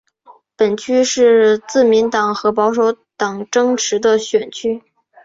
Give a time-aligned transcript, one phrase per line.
[0.57, 4.81] 本区是自民党和保守党争持的选区。